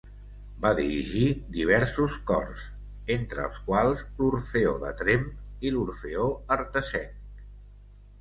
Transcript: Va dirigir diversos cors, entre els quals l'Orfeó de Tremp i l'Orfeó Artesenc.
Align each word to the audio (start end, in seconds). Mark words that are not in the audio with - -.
Va 0.61 0.69
dirigir 0.77 1.25
diversos 1.57 2.15
cors, 2.31 2.63
entre 3.15 3.45
els 3.49 3.59
quals 3.67 4.01
l'Orfeó 4.21 4.73
de 4.85 4.95
Tremp 5.03 5.29
i 5.69 5.75
l'Orfeó 5.77 6.25
Artesenc. 6.57 7.45